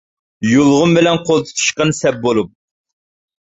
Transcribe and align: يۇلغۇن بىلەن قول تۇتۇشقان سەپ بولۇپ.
يۇلغۇن 0.51 0.95
بىلەن 0.99 1.19
قول 1.27 1.43
تۇتۇشقان 1.51 1.93
سەپ 1.99 2.19
بولۇپ. 2.25 2.51